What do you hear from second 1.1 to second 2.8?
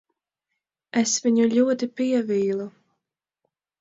viņu ļoti pievīlu.